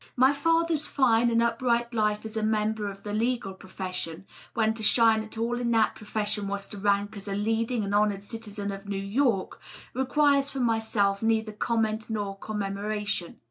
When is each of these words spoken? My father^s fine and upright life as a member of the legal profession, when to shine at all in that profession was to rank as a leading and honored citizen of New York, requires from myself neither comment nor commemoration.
My 0.15 0.31
father^s 0.33 0.87
fine 0.87 1.29
and 1.29 1.43
upright 1.43 1.93
life 1.93 2.25
as 2.25 2.35
a 2.35 2.41
member 2.41 2.89
of 2.89 3.03
the 3.03 3.13
legal 3.13 3.53
profession, 3.53 4.25
when 4.55 4.73
to 4.73 4.81
shine 4.81 5.21
at 5.21 5.37
all 5.37 5.59
in 5.59 5.69
that 5.73 5.93
profession 5.93 6.47
was 6.47 6.67
to 6.69 6.79
rank 6.79 7.15
as 7.15 7.27
a 7.27 7.35
leading 7.35 7.83
and 7.83 7.93
honored 7.93 8.23
citizen 8.23 8.71
of 8.71 8.87
New 8.89 8.97
York, 8.97 9.61
requires 9.93 10.49
from 10.49 10.63
myself 10.63 11.21
neither 11.21 11.51
comment 11.51 12.09
nor 12.09 12.35
commemoration. 12.35 13.35